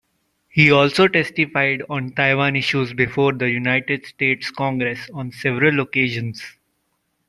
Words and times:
He 0.49 0.71
also 0.71 1.07
testified 1.07 1.83
on 1.87 2.13
Taiwan 2.13 2.55
issues 2.55 2.91
before 2.91 3.33
the 3.33 3.51
United 3.51 4.03
States 4.07 4.49
Congress 4.49 5.07
on 5.13 5.31
several 5.31 5.79
occasions. 5.79 6.41